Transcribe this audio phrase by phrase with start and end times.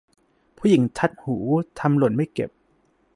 [0.57, 1.35] ผู้หญิงทัดหู
[1.79, 2.49] ทำหล่นไม่เก็บ